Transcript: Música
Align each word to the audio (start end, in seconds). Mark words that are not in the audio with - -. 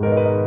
Música 0.00 0.38